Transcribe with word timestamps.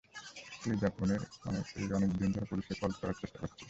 তুই 0.61 0.75
যা 0.81 0.89
পনির, 0.97 1.21
তুই 1.69 1.85
অনেক 1.97 2.11
দিন 2.19 2.29
ধরে 2.33 2.45
পুলিশকে 2.49 2.75
কল 2.81 2.91
করার 2.99 3.17
চেষ্টা 3.21 3.37
করছিস। 3.39 3.59